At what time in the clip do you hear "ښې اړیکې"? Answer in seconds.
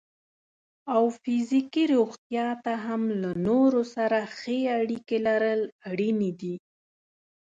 4.37-5.17